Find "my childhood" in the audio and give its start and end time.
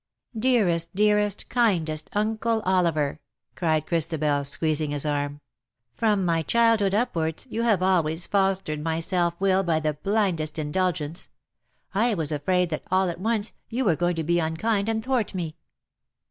6.25-6.95